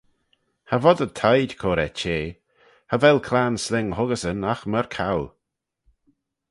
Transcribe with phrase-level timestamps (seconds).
[0.67, 2.25] Cha vod y tide cur er chea:
[2.89, 5.21] cha vel claghyn-sling huggeysyn agh myr coau.